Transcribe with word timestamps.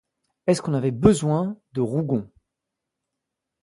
Est-ce 0.47 0.63
qu'on 0.63 0.73
avait 0.73 0.89
besoin 0.89 1.57
de 1.73 1.81
Rougon? 1.81 2.27